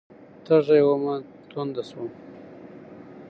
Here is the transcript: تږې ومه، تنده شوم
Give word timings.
تږې 0.45 0.79
ومه، 0.87 1.15
تنده 1.49 1.83
شوم 1.89 2.09